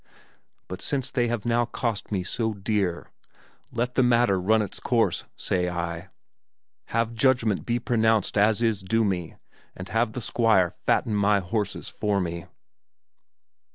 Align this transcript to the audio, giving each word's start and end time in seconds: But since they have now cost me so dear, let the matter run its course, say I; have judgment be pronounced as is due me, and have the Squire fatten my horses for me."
But 0.67 0.81
since 0.81 1.11
they 1.11 1.27
have 1.27 1.45
now 1.45 1.65
cost 1.65 2.11
me 2.11 2.23
so 2.23 2.55
dear, 2.55 3.11
let 3.71 3.93
the 3.93 4.01
matter 4.01 4.41
run 4.41 4.63
its 4.63 4.79
course, 4.79 5.25
say 5.35 5.69
I; 5.69 6.09
have 6.85 7.13
judgment 7.13 7.67
be 7.67 7.77
pronounced 7.77 8.35
as 8.35 8.63
is 8.63 8.81
due 8.81 9.05
me, 9.05 9.35
and 9.77 9.89
have 9.89 10.13
the 10.13 10.19
Squire 10.21 10.71
fatten 10.87 11.13
my 11.13 11.39
horses 11.39 11.87
for 11.87 12.19
me." 12.19 12.47